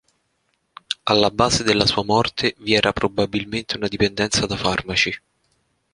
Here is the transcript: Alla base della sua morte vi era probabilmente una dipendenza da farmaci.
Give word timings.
Alla 1.03 1.29
base 1.29 1.63
della 1.63 1.85
sua 1.85 2.03
morte 2.03 2.55
vi 2.57 2.73
era 2.73 2.91
probabilmente 2.91 3.77
una 3.77 3.87
dipendenza 3.87 4.47
da 4.47 4.57
farmaci. 4.57 5.15